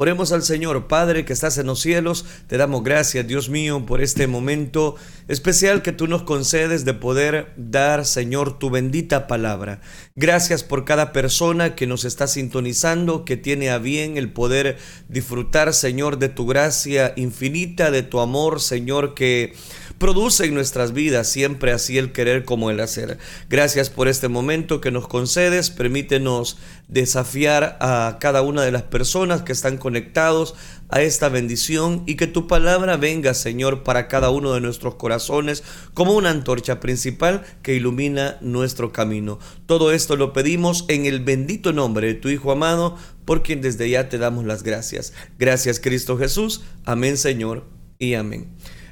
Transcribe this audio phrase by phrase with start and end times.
[0.00, 4.00] Oremos al Señor, Padre que estás en los cielos, te damos gracias, Dios mío, por
[4.00, 4.94] este momento
[5.26, 9.80] especial que tú nos concedes de poder dar, Señor, tu bendita palabra.
[10.14, 15.74] Gracias por cada persona que nos está sintonizando, que tiene a bien el poder disfrutar,
[15.74, 19.54] Señor, de tu gracia infinita, de tu amor, Señor, que
[19.98, 23.18] produce en nuestras vidas siempre así el querer como el hacer.
[23.48, 25.70] Gracias por este momento que nos concedes.
[25.70, 26.58] Permítenos
[26.88, 30.54] desafiar a cada una de las personas que están conectados
[30.88, 35.62] a esta bendición y que tu palabra venga, Señor, para cada uno de nuestros corazones
[35.94, 39.38] como una antorcha principal que ilumina nuestro camino.
[39.66, 43.90] Todo esto lo pedimos en el bendito nombre de tu Hijo amado, por quien desde
[43.90, 45.12] ya te damos las gracias.
[45.38, 46.62] Gracias, Cristo Jesús.
[46.84, 47.66] Amén, Señor,
[47.98, 48.48] y amén.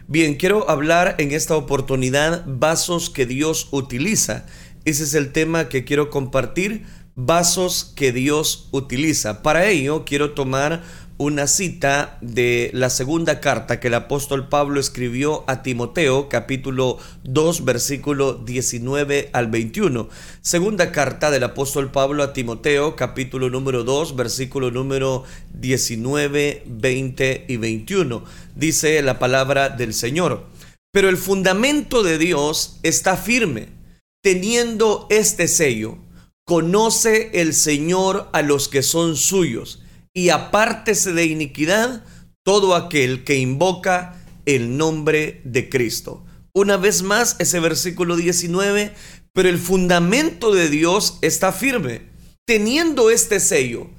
[0.09, 4.46] Bien, quiero hablar en esta oportunidad vasos que Dios utiliza.
[4.84, 6.84] Ese es el tema que quiero compartir,
[7.16, 9.42] vasos que Dios utiliza.
[9.42, 10.84] Para ello quiero tomar
[11.18, 17.64] una cita de la segunda carta que el apóstol Pablo escribió a Timoteo, capítulo 2,
[17.64, 20.10] versículo 19 al 21.
[20.42, 27.56] Segunda carta del apóstol Pablo a Timoteo, capítulo número 2, versículo número 19, 20 y
[27.56, 28.24] 21.
[28.54, 30.45] Dice la palabra del Señor.
[30.92, 33.68] Pero el fundamento de Dios está firme,
[34.23, 35.96] teniendo este sello.
[36.45, 39.82] Conoce el Señor a los que son suyos
[40.16, 42.02] y apártese de iniquidad
[42.42, 46.24] todo aquel que invoca el nombre de Cristo.
[46.54, 48.95] Una vez más, ese versículo 19,
[49.34, 52.00] pero el fundamento de Dios está firme.
[52.46, 53.90] Teniendo este sello,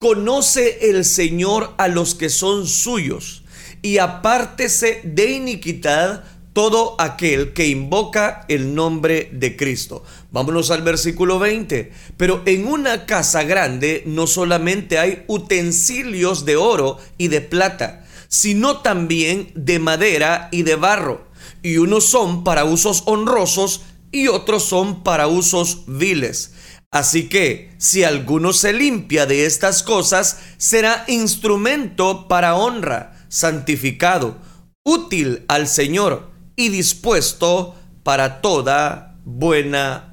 [0.00, 3.44] conoce el Señor a los que son suyos
[3.82, 6.24] y apártese de iniquidad
[6.54, 10.04] todo aquel que invoca el nombre de Cristo.
[10.36, 11.92] Vámonos al versículo 20.
[12.18, 18.82] Pero en una casa grande no solamente hay utensilios de oro y de plata, sino
[18.82, 21.26] también de madera y de barro.
[21.62, 23.80] Y unos son para usos honrosos
[24.12, 26.52] y otros son para usos viles.
[26.90, 34.36] Así que si alguno se limpia de estas cosas, será instrumento para honra, santificado,
[34.84, 40.05] útil al Señor y dispuesto para toda buena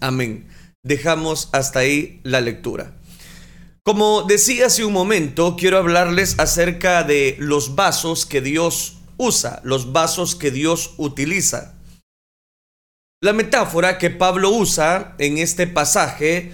[0.00, 0.48] Amén.
[0.84, 2.92] Dejamos hasta ahí la lectura.
[3.82, 9.92] Como decía hace un momento, quiero hablarles acerca de los vasos que Dios usa, los
[9.92, 11.74] vasos que Dios utiliza.
[13.22, 16.52] La metáfora que Pablo usa en este pasaje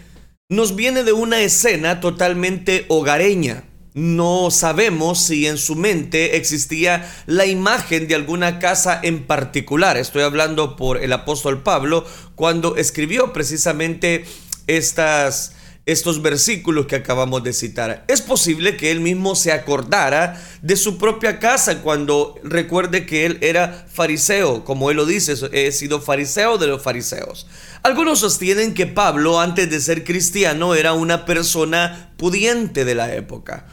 [0.48, 3.64] nos viene de una escena totalmente hogareña.
[3.94, 9.98] No sabemos si en su mente existía la imagen de alguna casa en particular.
[9.98, 14.24] Estoy hablando por el apóstol Pablo cuando escribió precisamente
[14.66, 15.52] estas,
[15.84, 18.06] estos versículos que acabamos de citar.
[18.08, 23.36] Es posible que él mismo se acordara de su propia casa cuando recuerde que él
[23.42, 27.46] era fariseo, como él lo dice, he sido fariseo de los fariseos.
[27.82, 33.66] Algunos sostienen que Pablo antes de ser cristiano era una persona pudiente de la época.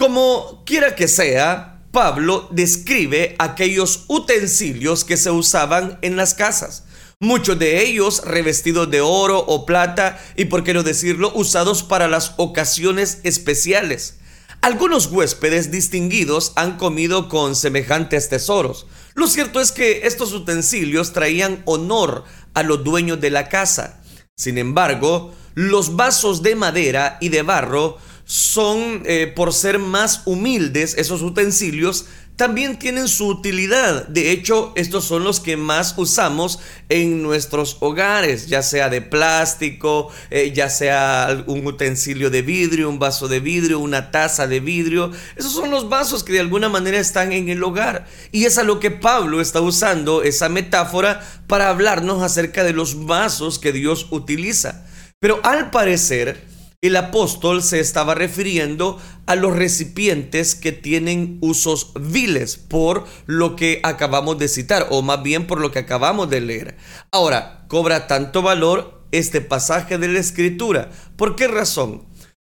[0.00, 6.84] Como quiera que sea, Pablo describe aquellos utensilios que se usaban en las casas.
[7.20, 12.08] Muchos de ellos revestidos de oro o plata y, por qué no decirlo, usados para
[12.08, 14.20] las ocasiones especiales.
[14.62, 18.86] Algunos huéspedes distinguidos han comido con semejantes tesoros.
[19.12, 22.24] Lo cierto es que estos utensilios traían honor
[22.54, 24.00] a los dueños de la casa.
[24.34, 27.98] Sin embargo, los vasos de madera y de barro
[28.30, 34.06] son, eh, por ser más humildes, esos utensilios también tienen su utilidad.
[34.06, 40.12] De hecho, estos son los que más usamos en nuestros hogares, ya sea de plástico,
[40.30, 45.10] eh, ya sea un utensilio de vidrio, un vaso de vidrio, una taza de vidrio.
[45.34, 48.06] Esos son los vasos que de alguna manera están en el hogar.
[48.30, 53.06] Y es a lo que Pablo está usando esa metáfora para hablarnos acerca de los
[53.06, 54.86] vasos que Dios utiliza.
[55.18, 56.46] Pero al parecer,
[56.82, 63.80] el apóstol se estaba refiriendo a los recipientes que tienen usos viles por lo que
[63.82, 66.76] acabamos de citar, o más bien por lo que acabamos de leer.
[67.12, 70.90] Ahora, cobra tanto valor este pasaje de la escritura.
[71.16, 72.04] ¿Por qué razón?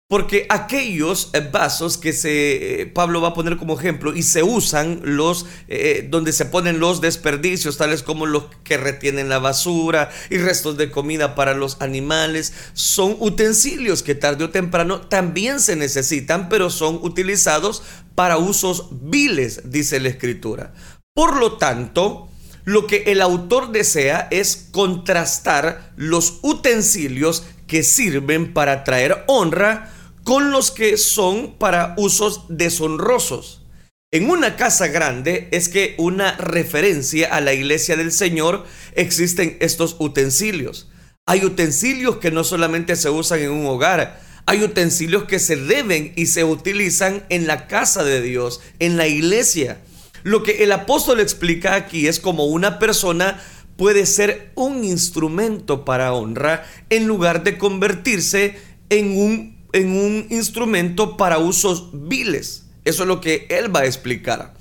[0.10, 4.42] Porque aquellos eh, vasos que se, eh, Pablo va a poner como ejemplo y se
[4.42, 10.10] usan los, eh, donde se ponen los desperdicios, tales como los que retienen la basura
[10.30, 15.76] y restos de comida para los animales, son utensilios que tarde o temprano también se
[15.76, 17.84] necesitan, pero son utilizados
[18.16, 20.74] para usos viles, dice la escritura.
[21.14, 22.30] Por lo tanto,
[22.64, 29.94] lo que el autor desea es contrastar los utensilios que sirven para traer honra
[30.28, 33.66] con los que son para usos deshonrosos.
[34.12, 39.96] En una casa grande es que una referencia a la iglesia del Señor existen estos
[40.00, 40.90] utensilios.
[41.26, 46.12] Hay utensilios que no solamente se usan en un hogar, hay utensilios que se deben
[46.18, 49.80] y se utilizan en la casa de Dios, en la iglesia.
[50.24, 53.42] Lo que el apóstol explica aquí es como una persona
[53.78, 58.58] puede ser un instrumento para honra en lugar de convertirse
[58.90, 62.66] en un, en un instrumento para usos viles.
[62.86, 64.54] Eso es lo que él va a explicar.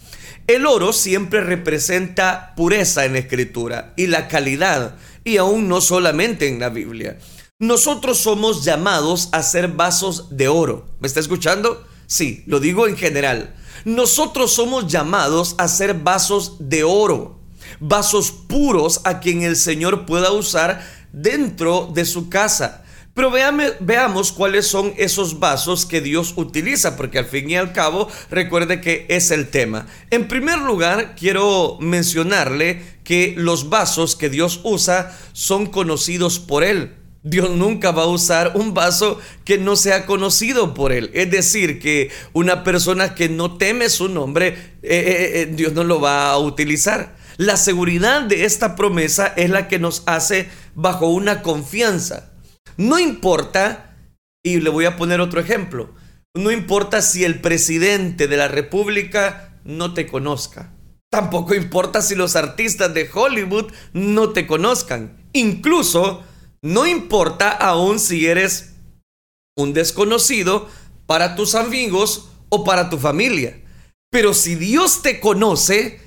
[0.47, 6.61] El oro siempre representa pureza en escritura y la calidad, y aún no solamente en
[6.61, 7.19] la Biblia.
[7.59, 10.87] Nosotros somos llamados a ser vasos de oro.
[11.01, 11.85] ¿Me está escuchando?
[12.07, 13.57] Sí, lo digo en general.
[13.85, 17.41] Nosotros somos llamados a ser vasos de oro,
[17.81, 22.85] vasos puros a quien el Señor pueda usar dentro de su casa.
[23.17, 28.11] Pero veamos cuáles son esos vasos que Dios utiliza, porque al fin y al cabo
[28.31, 29.87] recuerde que es el tema.
[30.11, 36.93] En primer lugar, quiero mencionarle que los vasos que Dios usa son conocidos por Él.
[37.23, 41.11] Dios nunca va a usar un vaso que no sea conocido por Él.
[41.15, 45.85] Es decir, que una persona que no teme su nombre, eh, eh, eh, Dios no
[45.85, 47.17] lo va a utilizar.
[47.39, 52.36] La seguridad de esta promesa es la que nos hace bajo una confianza.
[52.77, 53.97] No importa,
[54.45, 55.95] y le voy a poner otro ejemplo,
[56.35, 60.73] no importa si el presidente de la República no te conozca.
[61.11, 65.29] Tampoco importa si los artistas de Hollywood no te conozcan.
[65.33, 66.25] Incluso
[66.63, 68.75] no importa aún si eres
[69.57, 70.69] un desconocido
[71.07, 73.63] para tus amigos o para tu familia.
[74.11, 76.01] Pero si Dios te conoce,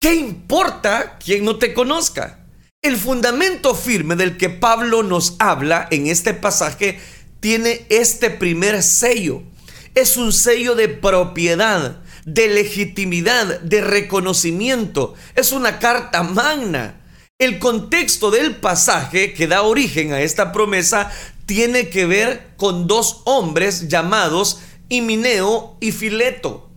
[0.00, 2.39] ¿qué importa quien no te conozca?
[2.82, 6.98] El fundamento firme del que Pablo nos habla en este pasaje
[7.38, 9.42] tiene este primer sello.
[9.94, 15.12] Es un sello de propiedad, de legitimidad, de reconocimiento.
[15.34, 17.02] Es una carta magna.
[17.38, 21.10] El contexto del pasaje que da origen a esta promesa
[21.44, 26.69] tiene que ver con dos hombres llamados Himineo y Fileto.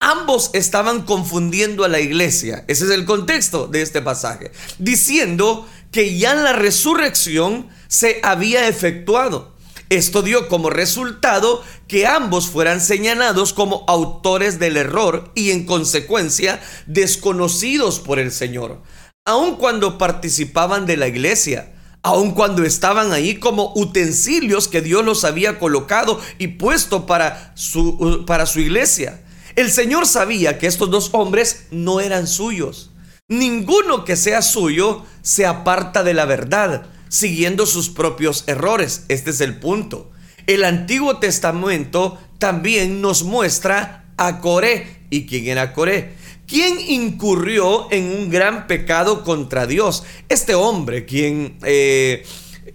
[0.00, 6.16] Ambos estaban confundiendo a la iglesia, ese es el contexto de este pasaje, diciendo que
[6.16, 9.56] ya la resurrección se había efectuado.
[9.88, 16.60] Esto dio como resultado que ambos fueran señalados como autores del error y en consecuencia
[16.86, 18.82] desconocidos por el Señor
[19.28, 25.22] aun cuando participaban de la iglesia, aun cuando estaban ahí como utensilios que Dios los
[25.24, 29.22] había colocado y puesto para su, para su iglesia.
[29.58, 32.92] El Señor sabía que estos dos hombres no eran suyos.
[33.26, 39.04] Ninguno que sea suyo se aparta de la verdad, siguiendo sus propios errores.
[39.08, 40.12] Este es el punto.
[40.46, 45.06] El Antiguo Testamento también nos muestra a Coré.
[45.10, 46.14] ¿Y quién era Coré?
[46.46, 50.04] ¿Quién incurrió en un gran pecado contra Dios?
[50.28, 52.24] Este hombre, quien, eh,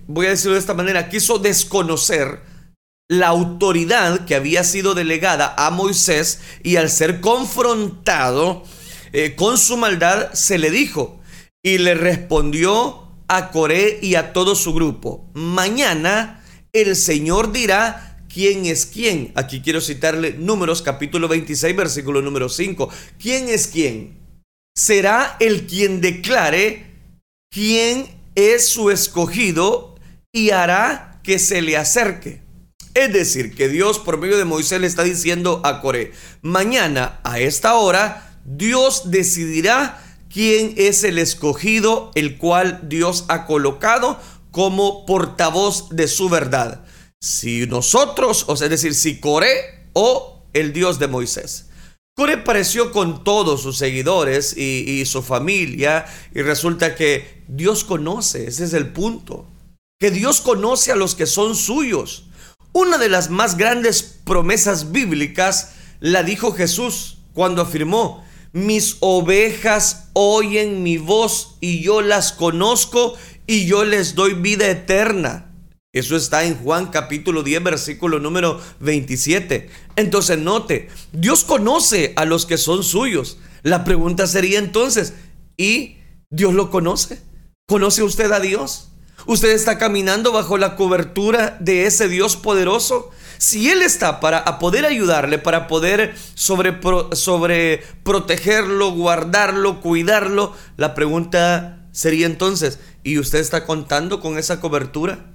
[0.07, 2.41] voy a decirlo de esta manera, quiso desconocer
[3.19, 8.63] la autoridad que había sido delegada a Moisés y al ser confrontado
[9.11, 11.19] eh, con su maldad, se le dijo
[11.61, 16.43] y le respondió a Coré y a todo su grupo, mañana
[16.73, 19.31] el Señor dirá quién es quién.
[19.35, 22.89] Aquí quiero citarle Números capítulo 26, versículo número 5.
[23.19, 24.17] ¿Quién es quién?
[24.75, 26.93] Será el quien declare
[27.51, 29.95] quién es su escogido
[30.33, 32.42] y hará que se le acerque.
[32.93, 37.39] Es decir, que Dios por medio de Moisés le está diciendo a Coré, mañana a
[37.39, 44.19] esta hora Dios decidirá quién es el escogido, el cual Dios ha colocado
[44.51, 46.83] como portavoz de su verdad
[47.23, 51.69] si nosotros, o es decir, si Coré o el Dios de Moisés.
[52.17, 58.47] Coré pareció con todos sus seguidores y, y, su familia y resulta que Dios conoce,
[58.47, 59.47] ese es el punto,
[60.01, 62.25] que Dios conoce a los que son suyos.
[62.73, 70.81] Una de las más grandes promesas bíblicas la dijo Jesús cuando afirmó, mis ovejas oyen
[70.81, 73.15] mi voz y yo las conozco
[73.45, 75.51] y yo les doy vida eterna.
[75.91, 79.69] Eso está en Juan capítulo 10, versículo número 27.
[79.95, 83.37] Entonces note, Dios conoce a los que son suyos.
[83.61, 85.13] La pregunta sería entonces,
[85.57, 85.97] ¿y
[86.31, 87.21] Dios lo conoce?
[87.67, 88.92] ¿Conoce usted a Dios?
[89.25, 93.11] ¿Usted está caminando bajo la cobertura de ese Dios poderoso?
[93.37, 96.79] Si Él está para poder ayudarle, para poder sobre,
[97.13, 105.33] sobre protegerlo, guardarlo, cuidarlo, la pregunta sería entonces, ¿y usted está contando con esa cobertura?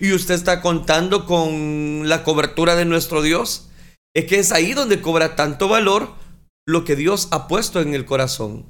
[0.00, 3.68] y usted está contando con la cobertura de nuestro Dios,
[4.14, 6.14] es que es ahí donde cobra tanto valor
[6.66, 8.66] lo que Dios ha puesto en el corazón,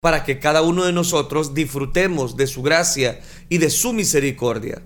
[0.00, 4.82] para que cada uno de nosotros disfrutemos de su gracia y de su misericordia.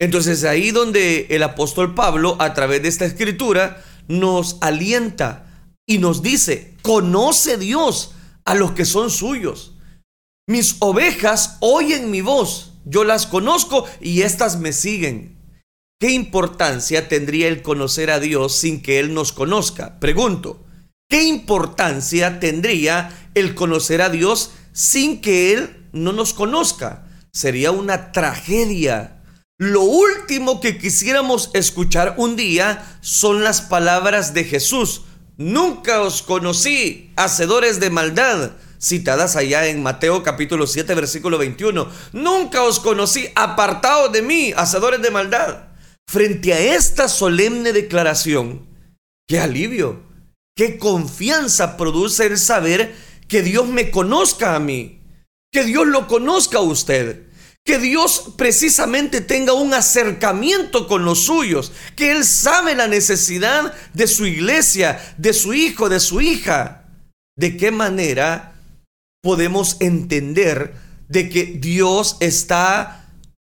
[0.00, 6.22] Entonces ahí donde el apóstol Pablo, a través de esta escritura, nos alienta y nos
[6.22, 8.12] dice, conoce Dios
[8.44, 9.76] a los que son suyos.
[10.46, 15.38] Mis ovejas oyen mi voz yo las conozco y éstas me siguen.
[15.98, 19.98] ¿Qué importancia tendría el conocer a Dios sin que Él nos conozca?
[20.00, 20.64] Pregunto,
[21.08, 27.06] ¿qué importancia tendría el conocer a Dios sin que Él no nos conozca?
[27.32, 29.22] Sería una tragedia.
[29.58, 35.02] Lo último que quisiéramos escuchar un día son las palabras de Jesús.
[35.36, 38.52] Nunca os conocí, hacedores de maldad
[38.84, 41.88] citadas allá en Mateo capítulo 7 versículo 21.
[42.12, 45.68] Nunca os conocí, apartados de mí, hacedores de maldad.
[46.06, 48.66] Frente a esta solemne declaración,
[49.26, 50.02] qué alivio,
[50.54, 52.94] qué confianza produce el saber
[53.28, 55.00] que Dios me conozca a mí,
[55.52, 57.26] que Dios lo conozca a usted,
[57.64, 64.06] que Dios precisamente tenga un acercamiento con los suyos, que Él sabe la necesidad de
[64.06, 66.82] su iglesia, de su hijo, de su hija.
[67.36, 68.54] ¿De qué manera
[69.22, 70.74] podemos entender
[71.08, 73.08] de que Dios está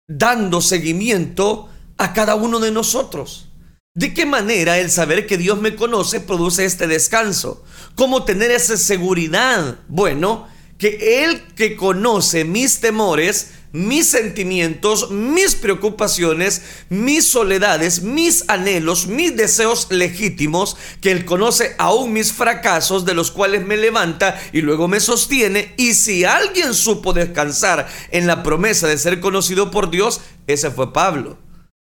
[0.08, 3.50] dando seguimiento a cada uno de nosotros.
[3.96, 7.64] ¿De qué manera el saber que Dios me conoce produce este descanso?
[7.96, 9.80] ¿Cómo tener esa seguridad?
[9.88, 10.48] Bueno,
[10.78, 19.38] que Él que conoce mis temores, mis sentimientos, mis preocupaciones, mis soledades, mis anhelos, mis
[19.38, 24.90] deseos legítimos, que Él conoce aún mis fracasos de los cuales me levanta y luego
[24.90, 25.74] me sostiene.
[25.78, 30.92] Y si alguien supo descansar en la promesa de ser conocido por Dios, ese fue
[30.92, 31.38] Pablo.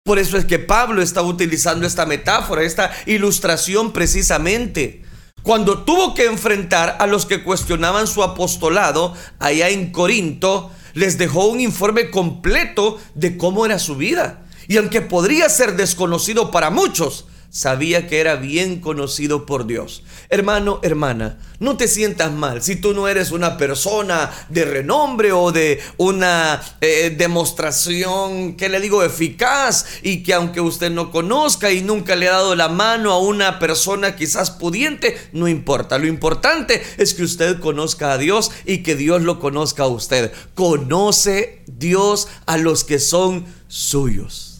[0.05, 5.02] Por eso es que Pablo está utilizando esta metáfora, esta ilustración precisamente
[5.43, 11.47] cuando tuvo que enfrentar a los que cuestionaban su apostolado allá en Corinto, les dejó
[11.47, 14.45] un informe completo de cómo era su vida.
[14.69, 20.03] Y aunque podría ser desconocido para muchos, sabía que era bien conocido por Dios.
[20.31, 25.53] Hermano, hermana, no te sientas mal si tú no eres una persona de renombre o
[25.53, 31.83] de una eh, demostración, que le digo, eficaz y que aunque usted no conozca y
[31.83, 35.99] nunca le ha dado la mano a una persona quizás pudiente, no importa.
[35.99, 40.33] Lo importante es que usted conozca a Dios y que Dios lo conozca a usted.
[40.55, 44.52] Conoce Dios a los que son suyos.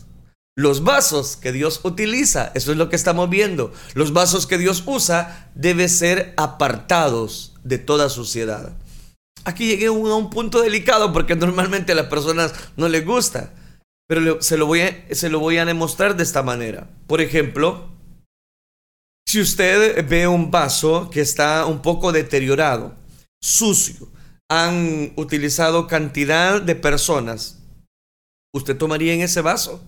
[0.55, 4.83] Los vasos que Dios utiliza, eso es lo que estamos viendo, los vasos que Dios
[4.85, 8.77] usa deben ser apartados de toda suciedad.
[9.45, 13.55] Aquí llegué a un, punto delicado porque normalmente a las personas no les gusta,
[14.07, 16.91] pero se lo, voy a, se lo voy a demostrar de esta manera.
[17.07, 17.91] Por ejemplo,
[19.27, 22.95] si usted ve un vaso que está un poco deteriorado,
[23.41, 24.07] sucio,
[24.51, 27.59] han utilizado cantidad de personas,
[28.55, 29.83] ¿usted tomaría en ese vaso?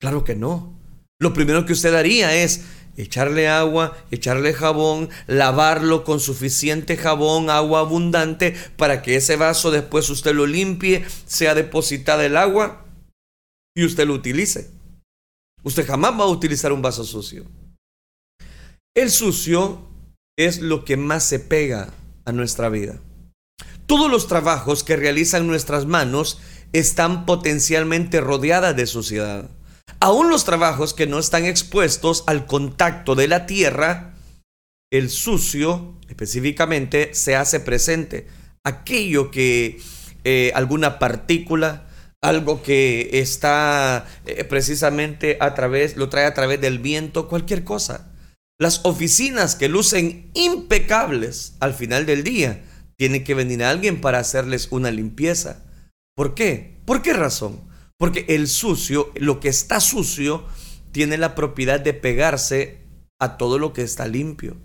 [0.00, 0.78] Claro que no.
[1.20, 2.64] Lo primero que usted haría es
[2.96, 10.10] echarle agua, echarle jabón, lavarlo con suficiente jabón, agua abundante, para que ese vaso después
[10.10, 12.84] usted lo limpie, sea depositada el agua
[13.74, 14.70] y usted lo utilice.
[15.62, 17.44] Usted jamás va a utilizar un vaso sucio.
[18.96, 19.88] El sucio
[20.36, 21.92] es lo que más se pega
[22.24, 23.00] a nuestra vida.
[23.86, 26.40] Todos los trabajos que realizan nuestras manos
[26.72, 29.50] están potencialmente rodeadas de suciedad.
[30.00, 34.14] Aún los trabajos que no están expuestos al contacto de la tierra,
[34.92, 38.26] el sucio específicamente se hace presente.
[38.64, 39.80] Aquello que
[40.24, 41.88] eh, alguna partícula,
[42.22, 48.12] algo que está eh, precisamente a través, lo trae a través del viento, cualquier cosa.
[48.60, 52.64] Las oficinas que lucen impecables al final del día,
[52.96, 55.64] tiene que venir alguien para hacerles una limpieza.
[56.16, 56.80] ¿Por qué?
[56.84, 57.67] ¿Por qué razón?
[57.98, 60.44] Porque el sucio, lo que está sucio,
[60.92, 62.86] tiene la propiedad de pegarse
[63.20, 64.56] a todo lo que está limpio.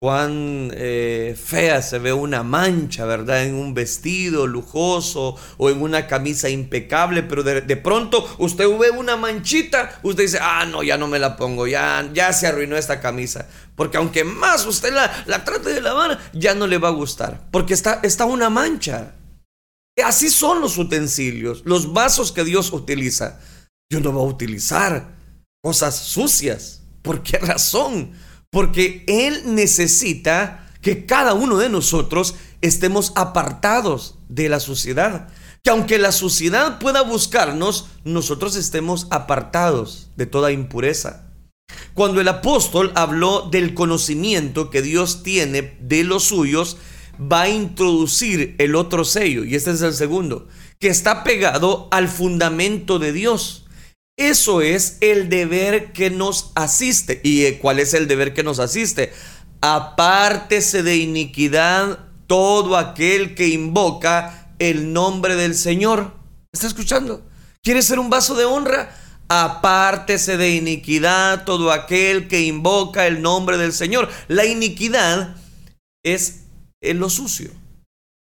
[0.00, 3.42] Cuán eh, fea se ve una mancha, ¿verdad?
[3.42, 9.16] En un vestido lujoso o en una camisa impecable, pero de, pronto usted ve una
[9.16, 13.00] manchita, usted dice, ah, no, ya no me la pongo, ya, ya se arruinó esta
[13.00, 13.48] camisa.
[13.74, 17.48] Porque aunque más usted la, la trate de lavar, ya no le va a gustar,
[17.50, 19.14] porque está, está una mancha.
[20.04, 23.40] Así son los utensilios, los vasos que Dios utiliza.
[23.90, 25.16] Dios no va a utilizar
[25.62, 26.82] cosas sucias.
[27.02, 28.12] ¿Por qué razón?
[28.50, 35.28] Porque Él necesita que cada uno de nosotros estemos apartados de la suciedad.
[35.62, 41.28] Que aunque la suciedad pueda buscarnos, nosotros estemos apartados de toda impureza.
[41.94, 46.76] Cuando el apóstol habló del conocimiento que Dios tiene de los suyos,
[47.20, 50.48] va a introducir el otro sello, y este es el segundo,
[50.78, 53.66] que está pegado al fundamento de Dios.
[54.16, 57.20] Eso es el deber que nos asiste.
[57.22, 59.12] ¿Y cuál es el deber que nos asiste?
[59.60, 66.14] Apártese de iniquidad todo aquel que invoca el nombre del Señor.
[66.52, 67.24] ¿Está escuchando?
[67.62, 68.94] ¿Quiere ser un vaso de honra?
[69.28, 74.08] Apártese de iniquidad todo aquel que invoca el nombre del Señor.
[74.26, 75.36] La iniquidad
[76.02, 76.47] es
[76.80, 77.50] en lo sucio,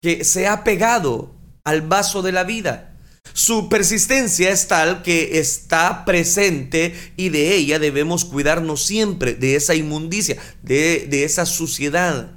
[0.03, 1.35] que se ha pegado
[1.65, 2.93] al vaso de la vida.
[3.33, 9.75] Su persistencia es tal que está presente y de ella debemos cuidarnos siempre, de esa
[9.75, 12.33] inmundicia, de, de esa suciedad.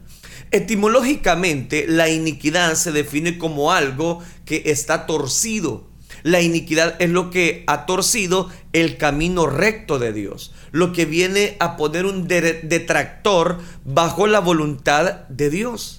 [0.51, 5.87] Etimológicamente, la iniquidad se define como algo que está torcido.
[6.23, 11.55] La iniquidad es lo que ha torcido el camino recto de Dios, lo que viene
[11.59, 15.98] a poner un detractor bajo la voluntad de Dios.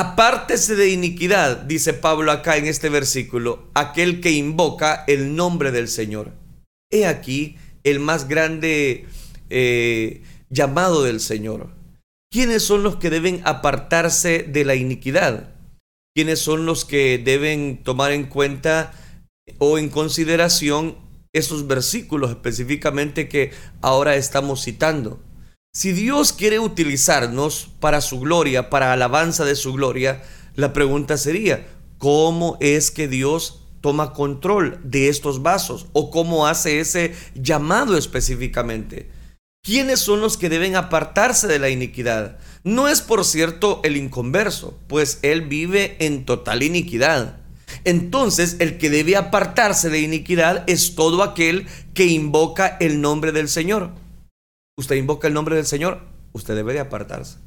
[0.00, 5.88] Apártese de iniquidad, dice Pablo acá en este versículo, aquel que invoca el nombre del
[5.88, 6.34] Señor.
[6.88, 9.06] He aquí el más grande
[9.50, 11.70] eh, llamado del Señor.
[12.30, 15.56] ¿Quiénes son los que deben apartarse de la iniquidad?
[16.14, 18.92] ¿Quiénes son los que deben tomar en cuenta
[19.58, 20.96] o en consideración
[21.32, 23.50] esos versículos específicamente que
[23.82, 25.20] ahora estamos citando?
[25.72, 30.22] Si Dios quiere utilizarnos para su gloria, para alabanza de su gloria,
[30.56, 31.66] la pregunta sería,
[31.98, 35.86] ¿cómo es que Dios toma control de estos vasos?
[35.92, 39.10] ¿O cómo hace ese llamado específicamente?
[39.62, 42.38] ¿Quiénes son los que deben apartarse de la iniquidad?
[42.64, 47.36] No es, por cierto, el inconverso, pues él vive en total iniquidad.
[47.84, 53.48] Entonces, el que debe apartarse de iniquidad es todo aquel que invoca el nombre del
[53.48, 53.92] Señor
[54.78, 56.00] usted invoca el nombre del Señor,
[56.32, 57.38] usted debe de apartarse.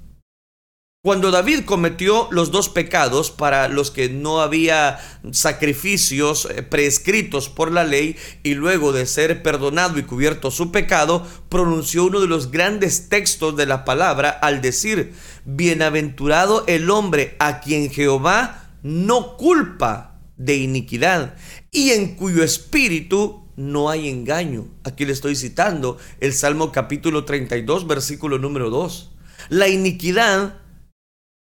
[1.03, 4.99] Cuando David cometió los dos pecados para los que no había
[5.31, 11.25] sacrificios eh, prescritos por la ley y luego de ser perdonado y cubierto su pecado,
[11.49, 15.13] pronunció uno de los grandes textos de la palabra al decir,
[15.45, 21.35] bienaventurado el hombre a quien Jehová no culpa de iniquidad
[21.71, 24.67] y en cuyo espíritu no hay engaño.
[24.83, 29.11] Aquí le estoy citando el Salmo capítulo 32, versículo número 2.
[29.49, 30.59] La iniquidad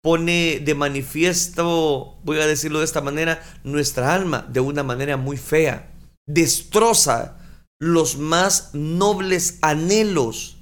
[0.03, 5.37] pone de manifiesto, voy a decirlo de esta manera, nuestra alma de una manera muy
[5.37, 5.91] fea.
[6.27, 7.37] Destroza
[7.79, 10.57] los más nobles anhelos.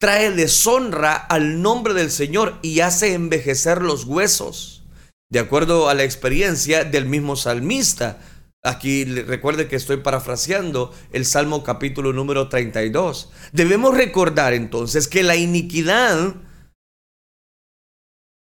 [0.00, 4.82] Trae deshonra al nombre del Señor y hace envejecer los huesos.
[5.30, 8.18] De acuerdo a la experiencia del mismo salmista,
[8.62, 13.30] Aquí recuerde que estoy parafraseando el Salmo capítulo número 32.
[13.52, 16.34] Debemos recordar entonces que la iniquidad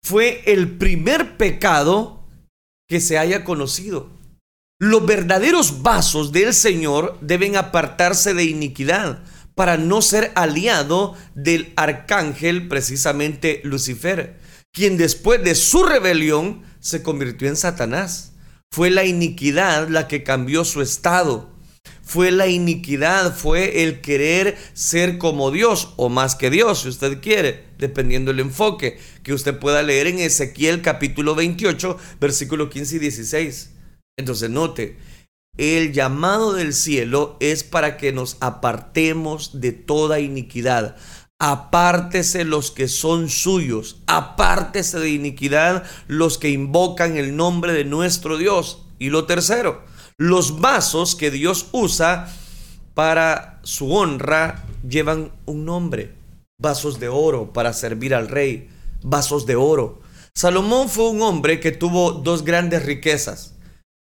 [0.04, 2.24] fue el primer pecado
[2.88, 4.12] que se haya conocido.
[4.80, 9.24] Los verdaderos vasos del Señor deben apartarse de iniquidad
[9.56, 14.40] para no ser aliado del arcángel precisamente Lucifer,
[14.72, 18.35] quien después de su rebelión se convirtió en Satanás.
[18.76, 21.50] Fue la iniquidad la que cambió su estado.
[22.04, 27.22] Fue la iniquidad, fue el querer ser como Dios o más que Dios, si usted
[27.22, 33.00] quiere, dependiendo del enfoque que usted pueda leer en Ezequiel capítulo 28, versículo 15 y
[33.00, 33.70] 16.
[34.20, 34.98] Entonces note,
[35.58, 40.98] el llamado del cielo es para que nos apartemos de toda iniquidad
[41.40, 48.38] apártese los que son suyos, apártese de iniquidad los que invocan el nombre de nuestro
[48.38, 48.84] Dios.
[49.00, 49.84] Y lo tercero,
[50.18, 52.34] los vasos que Dios usa
[52.94, 56.16] para su honra llevan un nombre.
[56.58, 58.70] Vasos de oro para servir al rey,
[59.04, 60.02] vasos de oro.
[60.34, 63.56] Salomón fue un hombre que tuvo dos grandes riquezas.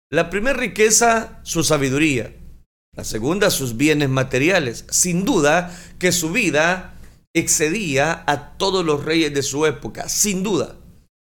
[0.09, 2.33] La primera riqueza, su sabiduría.
[2.95, 4.85] La segunda, sus bienes materiales.
[4.89, 6.94] Sin duda que su vida
[7.35, 10.77] excedía a todos los reyes de su época, sin duda.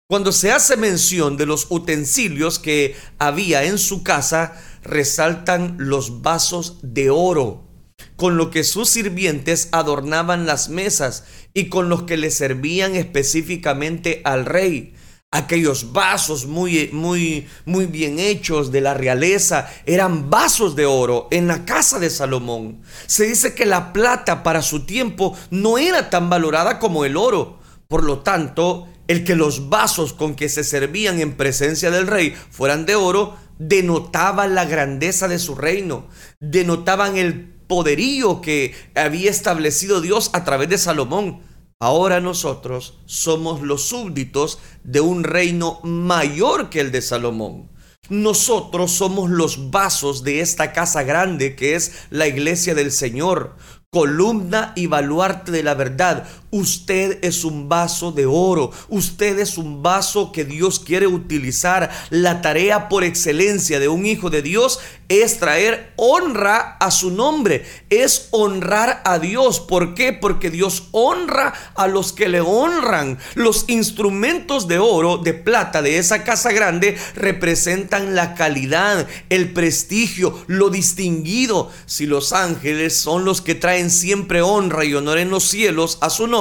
[0.08, 6.78] Cuando se hace mención de los utensilios que había en su casa, resaltan los vasos
[6.82, 7.68] de oro,
[8.16, 14.20] con lo que sus sirvientes adornaban las mesas y con los que le servían específicamente
[14.24, 14.94] al rey
[15.32, 21.46] aquellos vasos muy, muy, muy bien hechos de la realeza, eran vasos de oro en
[21.46, 22.82] la casa de Salomón.
[23.06, 27.60] Se dice que la plata para su tiempo no era tan valorada como el oro.
[27.86, 32.34] Por lo tanto, el que los vasos con que se servían en presencia del rey
[32.50, 36.08] fueran de oro, denotaba la grandeza de su reino,
[36.40, 41.40] denotaban el poderío que había establecido Dios a través de Salomón.
[41.82, 47.70] Ahora nosotros somos los súbditos de un reino mayor que el de Salomón.
[48.10, 53.56] Nosotros somos los vasos de esta casa grande que es la iglesia del Señor,
[53.88, 56.28] columna y baluarte de la verdad.
[56.50, 58.72] Usted es un vaso de oro.
[58.88, 61.90] Usted es un vaso que Dios quiere utilizar.
[62.10, 67.64] La tarea por excelencia de un hijo de Dios es traer honra a su nombre.
[67.88, 69.60] Es honrar a Dios.
[69.60, 70.12] ¿Por qué?
[70.12, 73.18] Porque Dios honra a los que le honran.
[73.34, 80.44] Los instrumentos de oro, de plata de esa casa grande representan la calidad, el prestigio,
[80.48, 81.70] lo distinguido.
[81.86, 86.10] Si los ángeles son los que traen siempre honra y honor en los cielos a
[86.10, 86.39] su nombre,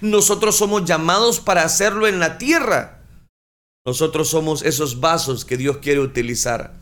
[0.00, 3.02] nosotros somos llamados para hacerlo en la tierra.
[3.86, 6.74] Nosotros somos esos vasos que Dios quiere utilizar.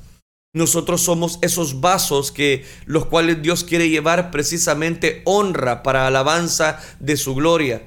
[0.54, 7.16] Nosotros somos esos vasos que los cuales Dios quiere llevar precisamente honra para alabanza de
[7.16, 7.86] su gloria.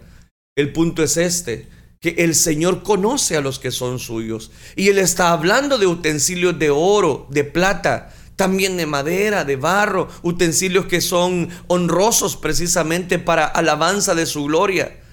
[0.56, 1.68] El punto es este,
[2.00, 6.58] que el Señor conoce a los que son suyos y él está hablando de utensilios
[6.60, 13.46] de oro, de plata, también de madera, de barro, utensilios que son honrosos precisamente para
[13.46, 15.04] alabanza de su gloria.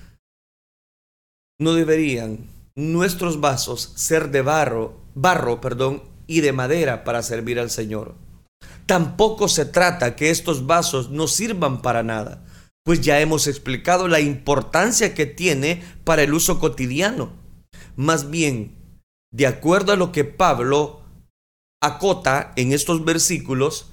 [1.59, 7.71] No deberían nuestros vasos ser de barro, barro, perdón, y de madera para servir al
[7.71, 8.15] Señor.
[8.87, 12.45] Tampoco se trata que estos vasos no sirvan para nada,
[12.85, 17.33] pues ya hemos explicado la importancia que tiene para el uso cotidiano.
[17.97, 19.01] Más bien,
[19.33, 21.03] de acuerdo a lo que Pablo
[21.87, 23.87] acota en estos versículos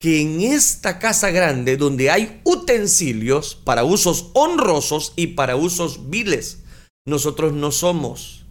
[0.00, 6.62] que en esta casa grande donde hay utensilios para usos honrosos y para usos viles,
[7.06, 8.44] nosotros no somos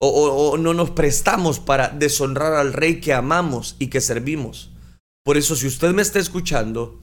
[0.00, 4.70] o, no nos prestamos para deshonrar al rey que amamos y que servimos.
[5.24, 7.00] Por eso si usted me está escuchando,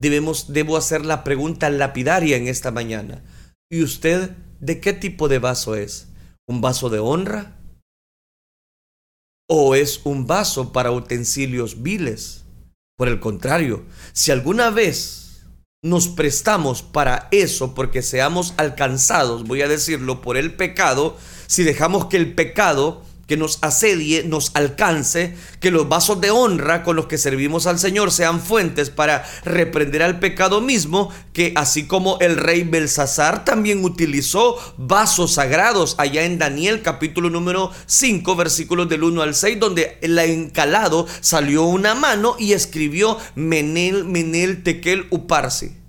[0.00, 3.24] debemos, debo hacer la pregunta lapidaria en esta mañana.
[3.70, 6.08] ¿Y usted de qué tipo de vaso es?
[6.46, 7.56] ¿Un vaso de honra?
[9.48, 12.44] O es un vaso para utensilios viles.
[12.96, 15.42] Por el contrario, si alguna vez
[15.82, 22.06] nos prestamos para eso porque seamos alcanzados, voy a decirlo, por el pecado, si dejamos
[22.06, 27.06] que el pecado que nos asedie, nos alcance, que los vasos de honra con los
[27.06, 32.36] que servimos al Señor sean fuentes para reprender al pecado mismo, que así como el
[32.36, 39.22] rey Belsasar también utilizó vasos sagrados allá en Daniel capítulo número 5 versículos del 1
[39.22, 45.83] al 6, donde el encalado salió una mano y escribió Menel, Menel, Tekel, Uparsi.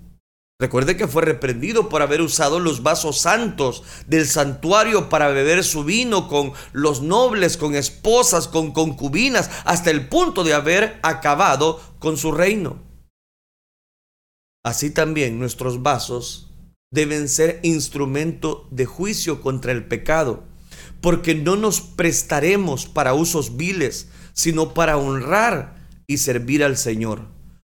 [0.57, 5.83] Recuerde que fue reprendido por haber usado los vasos santos del santuario para beber su
[5.83, 12.15] vino con los nobles, con esposas, con concubinas, hasta el punto de haber acabado con
[12.15, 12.81] su reino.
[14.63, 16.53] Así también nuestros vasos
[16.89, 20.45] deben ser instrumento de juicio contra el pecado,
[21.01, 25.75] porque no nos prestaremos para usos viles, sino para honrar
[26.07, 27.35] y servir al Señor.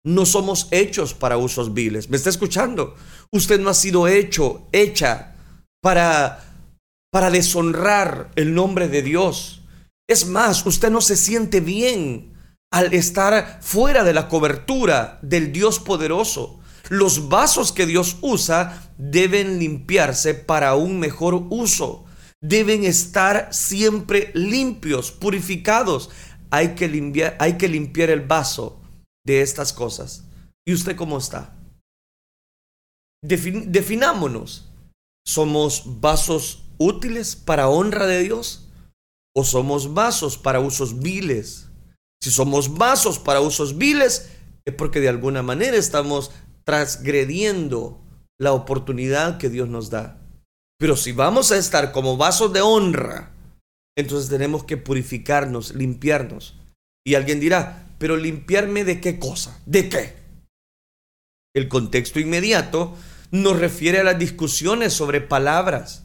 [0.09, 2.09] No somos hechos para usos viles.
[2.09, 2.95] ¿Me está escuchando?
[3.31, 5.35] Usted no ha sido hecho, hecha
[5.83, 6.45] para
[7.11, 9.61] para deshonrar el nombre de Dios.
[10.09, 12.33] Es más, usted no se siente bien
[12.71, 16.59] al estar fuera de la cobertura del Dios poderoso.
[16.89, 22.07] Los vasos que Dios usa deben limpiarse para un mejor uso.
[22.41, 26.09] Deben estar siempre limpios, purificados.
[26.49, 28.79] Hay que limpiar, hay que limpiar el vaso
[29.29, 30.25] de estas cosas.
[30.67, 31.55] ¿Y usted cómo está?
[33.21, 34.71] definámonos.
[35.27, 38.69] ¿Somos vasos útiles para honra de Dios?
[39.37, 41.69] ¿O somos vasos para usos viles?
[42.23, 44.31] Si somos vasos para usos viles,
[44.65, 46.31] es porque de alguna manera estamos
[46.65, 48.01] transgrediendo
[48.41, 50.23] la oportunidad que Dios nos da.
[50.79, 53.33] Pero si vamos a estar como vasos de honra,
[53.97, 56.57] entonces tenemos que purificarnos, limpiarnos.
[57.05, 59.61] Y alguien dirá, pero limpiarme de qué cosa?
[59.67, 60.17] ¿De qué?
[61.55, 62.97] El contexto inmediato
[63.31, 66.05] nos refiere a las discusiones sobre palabras.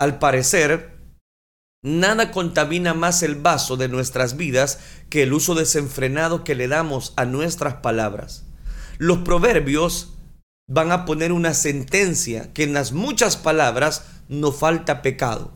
[0.00, 0.98] Al parecer,
[1.82, 4.78] nada contamina más el vaso de nuestras vidas
[5.10, 8.44] que el uso desenfrenado que le damos a nuestras palabras.
[8.98, 10.14] Los proverbios
[10.68, 15.52] van a poner una sentencia que en las muchas palabras no falta pecado.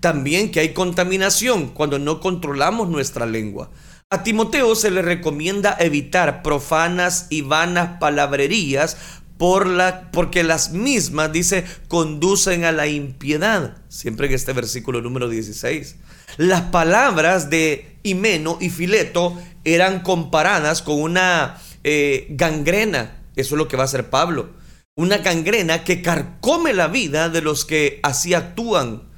[0.00, 3.70] También que hay contaminación cuando no controlamos nuestra lengua.
[4.10, 8.96] A Timoteo se le recomienda evitar profanas y vanas palabrerías
[9.38, 13.78] por la, porque las mismas, dice, conducen a la impiedad.
[13.88, 15.96] Siempre en este versículo número 16.
[16.36, 23.22] Las palabras de Himeno y Fileto eran comparadas con una eh, gangrena.
[23.36, 24.50] Eso es lo que va a hacer Pablo.
[24.96, 29.10] Una gangrena que carcome la vida de los que así actúan,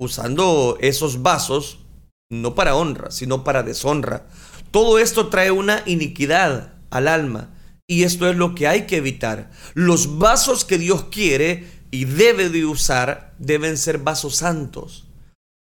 [0.00, 1.85] usando esos vasos,
[2.30, 4.26] no para honra, sino para deshonra.
[4.70, 7.54] Todo esto trae una iniquidad al alma
[7.86, 9.50] y esto es lo que hay que evitar.
[9.74, 15.08] Los vasos que Dios quiere y debe de usar deben ser vasos santos.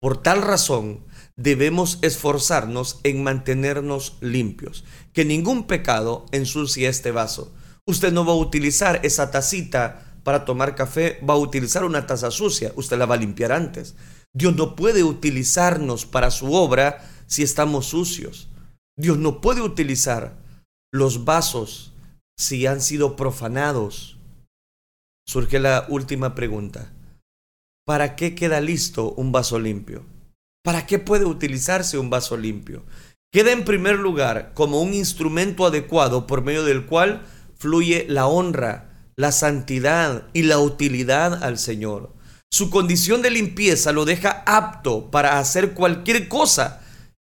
[0.02, 7.54] Por tal razón, debemos esforzarnos en mantenernos limpios, que ningún pecado ensucie este vaso.
[7.86, 12.32] Usted no va a utilizar esa tacita para tomar café, va a utilizar una taza
[12.32, 13.96] sucia, usted la va a limpiar antes.
[14.40, 18.48] Dios no puede utilizarnos para su obra si estamos sucios.
[18.98, 20.38] Dios no puede utilizar
[20.94, 21.92] los vasos
[22.38, 24.18] si han sido profanados.
[25.28, 26.90] Surge la última pregunta.
[27.86, 30.06] ¿Para qué queda listo un vaso limpio?
[30.64, 32.86] ¿Para qué puede utilizarse un vaso limpio?
[33.34, 37.26] Queda en primer lugar como un instrumento adecuado por medio del cual
[37.58, 42.18] fluye la honra, la santidad y la utilidad al Señor.
[42.52, 46.82] Su condición de limpieza lo deja apto para hacer cualquier cosa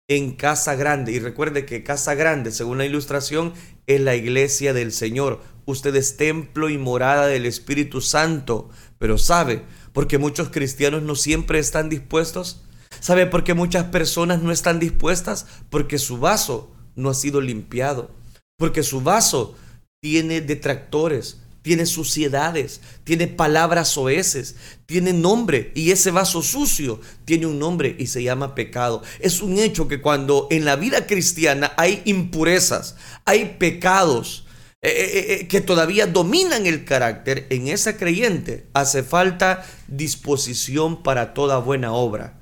[0.07, 1.11] en casa grande.
[1.11, 3.53] Y recuerde que casa grande, según la ilustración,
[3.88, 5.41] es la iglesia del Señor.
[5.65, 8.69] Usted es templo y morada del Espíritu Santo.
[8.99, 12.61] Pero sabe, porque muchos cristianos no siempre están dispuestos.
[12.99, 15.47] ¿Sabe por qué muchas personas no están dispuestas?
[15.69, 18.11] Porque su vaso no ha sido limpiado.
[18.57, 19.55] Porque su vaso
[20.01, 27.58] tiene detractores, tiene suciedades, tiene palabras oeces, tiene nombre y ese vaso sucio tiene un
[27.58, 29.01] nombre y se llama pecado.
[29.19, 34.45] Es un hecho que cuando en la vida cristiana hay impurezas, hay pecados
[34.84, 41.34] eh, eh, eh, que todavía dominan el carácter, en esa creyente hace falta disposición para
[41.34, 42.39] toda buena obra.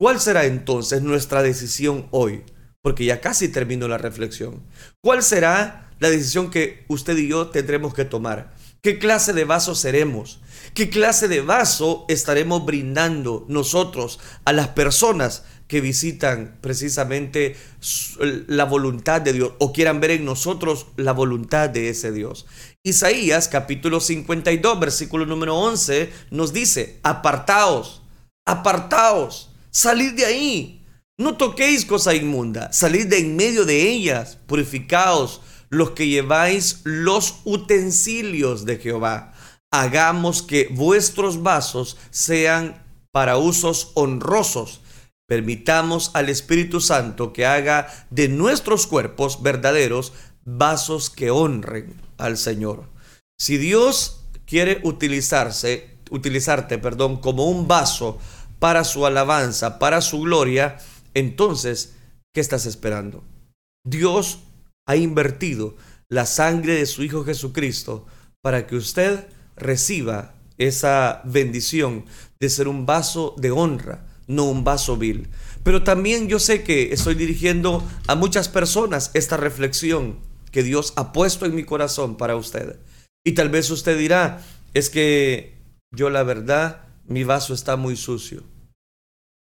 [0.00, 2.44] ¿Cuál será entonces nuestra decisión hoy?
[2.80, 4.62] Porque ya casi termino la reflexión.
[5.02, 8.54] ¿Cuál será la decisión que usted y yo tendremos que tomar?
[8.84, 10.40] ¿Qué clase de vaso seremos?
[10.74, 17.54] ¿Qué clase de vaso estaremos brindando nosotros a las personas que visitan precisamente
[18.18, 22.44] la voluntad de Dios o quieran ver en nosotros la voluntad de ese Dios?
[22.82, 28.02] Isaías capítulo 52 versículo número 11 nos dice, apartaos,
[28.44, 30.84] apartaos, salid de ahí,
[31.18, 35.40] no toquéis cosa inmunda, salid de en medio de ellas, purificaos
[35.72, 39.32] los que lleváis los utensilios de Jehová.
[39.70, 44.82] Hagamos que vuestros vasos sean para usos honrosos.
[45.26, 50.12] Permitamos al Espíritu Santo que haga de nuestros cuerpos verdaderos
[50.44, 52.90] vasos que honren al Señor.
[53.38, 58.18] Si Dios quiere utilizarse, utilizarte, perdón, como un vaso
[58.58, 60.76] para su alabanza, para su gloria,
[61.14, 61.94] entonces,
[62.34, 63.24] ¿qué estás esperando?
[63.86, 64.40] Dios
[64.86, 65.76] ha invertido
[66.08, 68.06] la sangre de su Hijo Jesucristo
[68.42, 72.04] para que usted reciba esa bendición
[72.40, 75.28] de ser un vaso de honra, no un vaso vil.
[75.62, 80.18] Pero también yo sé que estoy dirigiendo a muchas personas esta reflexión
[80.50, 82.78] que Dios ha puesto en mi corazón para usted.
[83.24, 84.42] Y tal vez usted dirá,
[84.74, 85.56] es que
[85.94, 88.42] yo la verdad, mi vaso está muy sucio.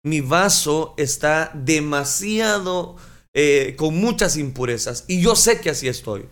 [0.03, 2.97] Mi vaso está demasiado
[3.33, 5.05] eh, con muchas impurezas.
[5.07, 6.25] Y yo sé que así estoy.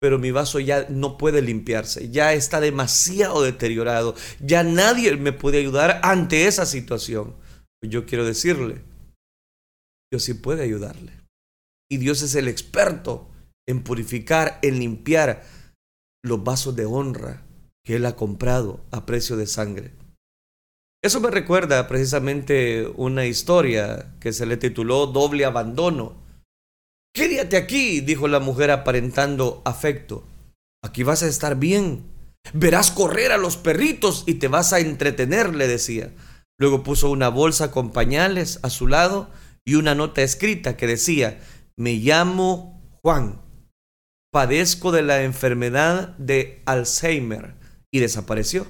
[0.00, 5.58] Pero mi vaso ya no puede limpiarse, ya está demasiado deteriorado, ya nadie me puede
[5.58, 7.34] ayudar ante esa situación.
[7.82, 8.82] Yo quiero decirle,
[10.12, 11.12] Dios sí puede ayudarle.
[11.90, 13.30] Y Dios es el experto
[13.66, 15.44] en purificar, en limpiar
[16.22, 17.42] los vasos de honra
[17.84, 19.92] que Él ha comprado a precio de sangre.
[21.02, 26.23] Eso me recuerda precisamente una historia que se le tituló Doble Abandono.
[27.14, 30.26] Quédate aquí, dijo la mujer aparentando afecto.
[30.82, 32.04] Aquí vas a estar bien.
[32.52, 36.12] Verás correr a los perritos y te vas a entretener, le decía.
[36.58, 39.30] Luego puso una bolsa con pañales a su lado
[39.64, 41.40] y una nota escrita que decía,
[41.76, 43.40] me llamo Juan,
[44.32, 47.54] padezco de la enfermedad de Alzheimer
[47.92, 48.66] y desapareció.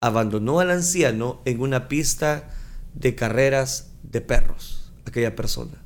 [0.00, 2.48] Abandonó al anciano en una pista
[2.94, 5.85] de carreras de perros, aquella persona.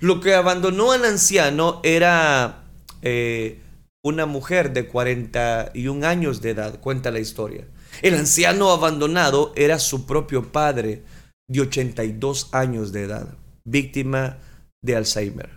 [0.00, 2.64] Lo que abandonó al anciano era
[3.02, 3.60] eh,
[4.02, 7.66] una mujer de 41 años de edad, cuenta la historia.
[8.02, 11.02] El anciano abandonado era su propio padre
[11.48, 13.28] de 82 años de edad,
[13.64, 14.38] víctima
[14.82, 15.50] de Alzheimer.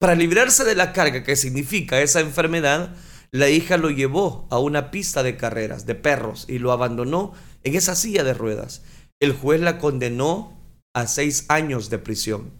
[0.00, 2.94] Para librarse de la carga que significa esa enfermedad,
[3.34, 7.32] La hija lo llevó a una pista de carreras de perros y lo abandonó
[7.64, 8.82] en esa silla de ruedas.
[9.20, 10.56] El juez la condenó
[10.94, 12.52] a seis años de prisión.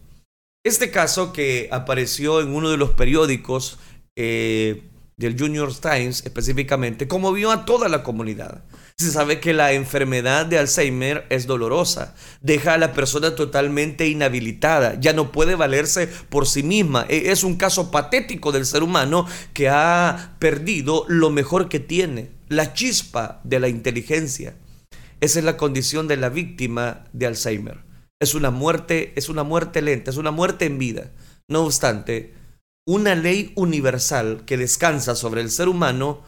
[0.65, 3.79] Este caso que apareció en uno de los periódicos
[4.17, 4.85] eh,
[5.19, 8.65] del Junior Times específicamente conmovió a toda la comunidad.
[8.97, 14.99] Se sabe que la enfermedad de Alzheimer es dolorosa, deja a la persona totalmente inhabilitada,
[14.99, 17.05] ya no puede valerse por sí misma.
[17.11, 22.31] E, es un caso patético del ser humano que ha perdido lo mejor que tiene,
[22.49, 24.57] la chispa de la inteligencia.
[25.21, 27.94] Esa es la condición de la víctima de Alzheimer.
[28.21, 31.11] Es una muerte, es una muerte lenta, es una muerte en vida.
[31.49, 32.35] No obstante,
[32.87, 36.23] una ley universal que descansa sobre el ser humano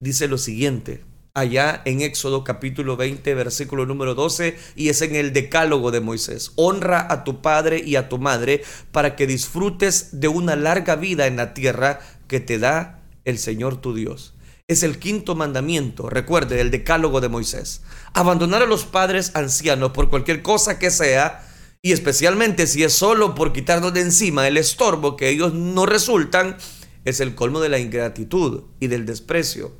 [0.00, 5.32] dice lo siguiente, allá en Éxodo capítulo 20, versículo número 12, y es en el
[5.32, 6.52] decálogo de Moisés.
[6.56, 8.62] Honra a tu padre y a tu madre
[8.92, 13.80] para que disfrutes de una larga vida en la tierra que te da el Señor
[13.80, 14.34] tu Dios.
[14.70, 17.82] Es el quinto mandamiento, recuerde, el decálogo de Moisés.
[18.14, 21.44] Abandonar a los padres ancianos por cualquier cosa que sea,
[21.82, 26.56] y especialmente si es solo por quitarnos de encima el estorbo que ellos no resultan,
[27.04, 29.72] es el colmo de la ingratitud y del desprecio.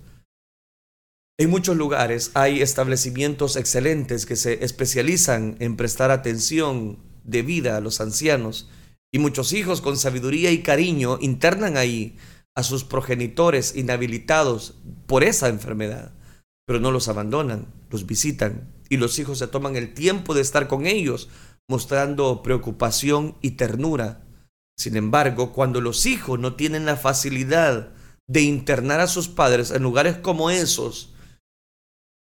[1.38, 8.00] En muchos lugares hay establecimientos excelentes que se especializan en prestar atención debida a los
[8.00, 8.68] ancianos
[9.12, 12.18] y muchos hijos con sabiduría y cariño internan ahí
[12.61, 14.75] a sus progenitores inhabilitados
[15.07, 16.12] por esa enfermedad,
[16.66, 20.68] pero no los abandonan, los visitan y los hijos se toman el tiempo de estar
[20.68, 21.29] con ellos,
[21.68, 24.23] mostrando preocupación y ternura.
[24.79, 27.92] Sin embargo, cuando los hijos no tienen la facilidad
[28.29, 31.14] de internar a sus padres en lugares como esos,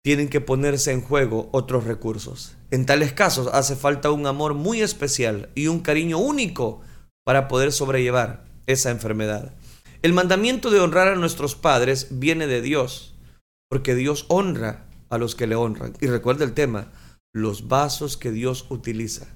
[0.03, 2.57] tienen que ponerse en juego otros recursos.
[2.71, 6.83] En tales casos hace falta un amor muy especial y un cariño único
[7.25, 9.55] para poder sobrellevar esa enfermedad.
[10.05, 13.15] El mandamiento de honrar a nuestros padres viene de Dios,
[13.71, 15.95] porque Dios honra a los que le honran.
[15.99, 16.93] Y recuerda el tema,
[17.33, 19.35] los vasos que Dios utiliza.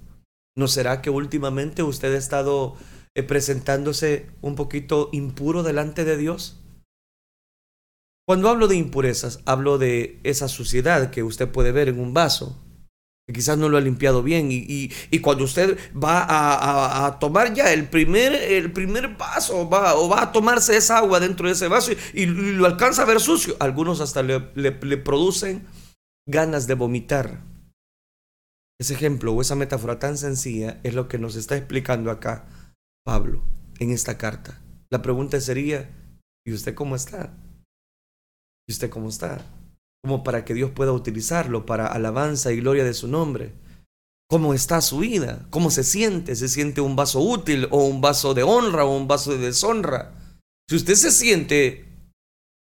[0.55, 2.77] ¿No será que últimamente usted ha estado
[3.15, 6.61] eh, presentándose un poquito impuro delante de Dios?
[8.27, 12.63] Cuando hablo de impurezas, hablo de esa suciedad que usted puede ver en un vaso,
[13.33, 16.27] quizás no lo ha limpiado bien y, cuando usted va
[17.07, 21.21] a, tomar ya el primer, el primer vaso va, o va a tomarse esa agua
[21.21, 25.67] dentro de ese vaso y, lo alcanza a ver sucio, algunos hasta le, le producen
[26.27, 27.43] ganas de vomitar.
[28.81, 32.47] Ese ejemplo o esa metáfora tan sencilla es lo que nos está explicando acá
[33.05, 33.45] Pablo
[33.81, 34.63] en esta carta.
[34.91, 35.91] La pregunta sería,
[36.47, 37.35] ¿y usted cómo está?
[38.69, 39.45] ¿Y usted cómo está?
[40.03, 43.53] Como para que Dios pueda utilizarlo para alabanza y gloria de su nombre.
[44.31, 45.47] ¿Cómo está su vida?
[45.51, 46.37] ¿Cómo se siente?
[46.37, 50.15] ¿Se siente un vaso útil o un vaso de honra o un vaso de deshonra?
[50.69, 51.89] Si usted se siente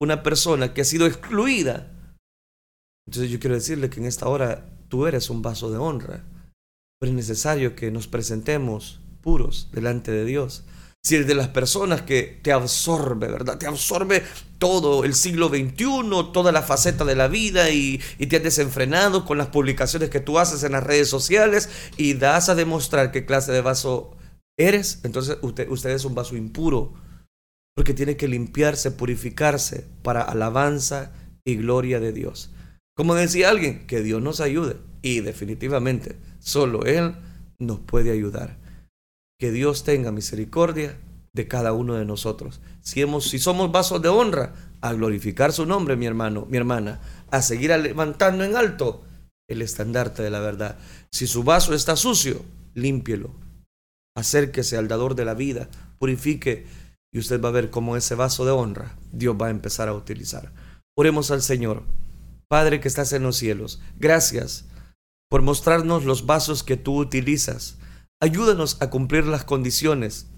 [0.01, 1.90] una persona que ha sido excluida,
[3.07, 6.25] entonces yo quiero decirle que en esta hora tú eres un vaso de honra.
[7.01, 10.64] Pero es necesario que nos presentemos puros delante de Dios
[11.04, 13.58] si eres de las personas que te absorbe, ¿verdad?
[13.58, 14.22] Te absorbe
[14.58, 19.36] todo el siglo XXI, toda la faceta de la vida y, te has desenfrenado con
[19.36, 23.52] las publicaciones que tú haces en las redes sociales y das a demostrar qué clase
[23.52, 24.16] de vaso
[24.58, 26.94] eres, entonces usted, usted es un vaso impuro,
[27.76, 31.12] porque tiene que limpiarse, purificarse para alabanza
[31.44, 32.50] y gloria de Dios.
[32.96, 37.14] Como decía alguien, que Dios nos ayude y definitivamente solo Él
[37.58, 38.63] nos puede ayudar.
[39.44, 40.98] Que Dios tenga misericordia
[41.35, 42.62] de cada uno de nosotros.
[42.80, 47.02] Si, hemos, si somos vasos de honra, a glorificar su nombre, mi hermano, mi hermana,
[47.30, 49.04] a seguir levantando en alto
[49.46, 50.78] el estandarte de la verdad.
[51.12, 53.35] Si su vaso está sucio, límpielo.
[54.16, 56.64] Acérquese al dador de la vida, purifique
[57.12, 59.94] y usted va a ver cómo ese vaso de honra Dios va a empezar a
[59.94, 60.52] utilizar.
[60.96, 61.83] Oremos al Señor.
[62.48, 64.64] Padre que estás en los cielos, gracias
[65.28, 67.76] por mostrarnos los vasos que tú utilizas
[68.24, 70.28] Ayúdanos a cumplir las condiciones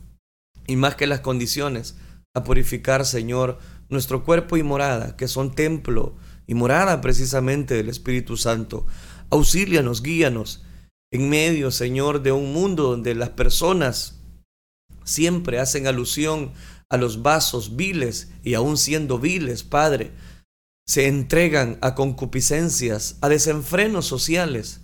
[0.66, 1.94] y más que las condiciones,
[2.34, 6.16] a purificar, Señor, nuestro cuerpo y morada, que son templo
[6.48, 8.88] y morada precisamente del Espíritu Santo.
[9.30, 10.64] Auxílianos, guíanos
[11.12, 14.20] en medio, Señor, de un mundo donde las personas
[15.04, 16.54] siempre hacen alusión
[16.90, 20.10] a los vasos viles y aún siendo viles, Padre,
[20.88, 24.80] se entregan a concupiscencias, a desenfrenos sociales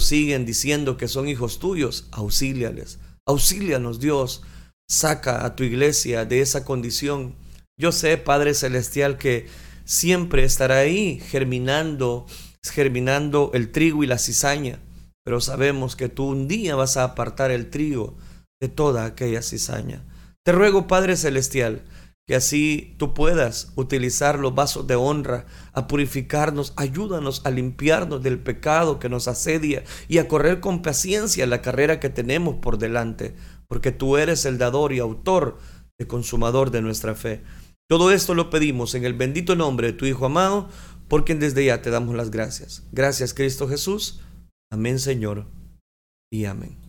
[0.00, 2.98] siguen diciendo que son hijos tuyos, auxíliales.
[3.26, 4.42] Auxílianos, Dios.
[4.88, 7.34] Saca a tu iglesia de esa condición.
[7.78, 9.46] Yo sé, Padre Celestial, que
[9.84, 12.26] siempre estará ahí germinando,
[12.62, 14.80] germinando el trigo y la cizaña,
[15.24, 18.16] pero sabemos que tú un día vas a apartar el trigo
[18.60, 20.04] de toda aquella cizaña.
[20.44, 21.82] Te ruego, Padre Celestial,
[22.32, 26.72] que así tú puedas utilizar los vasos de honra a purificarnos.
[26.76, 32.00] Ayúdanos a limpiarnos del pecado que nos asedia y a correr con paciencia la carrera
[32.00, 33.34] que tenemos por delante,
[33.68, 35.58] porque tú eres el dador y autor
[35.98, 37.42] y consumador de nuestra fe.
[37.86, 40.70] Todo esto lo pedimos en el bendito nombre de tu Hijo amado,
[41.08, 42.82] por quien desde ya te damos las gracias.
[42.92, 44.22] Gracias Cristo Jesús.
[44.70, 45.44] Amén Señor
[46.30, 46.81] y amén.